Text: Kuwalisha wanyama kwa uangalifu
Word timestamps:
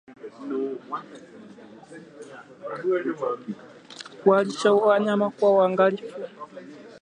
Kuwalisha 4.23 4.69
wanyama 4.81 5.25
kwa 5.35 5.49
uangalifu 5.51 6.17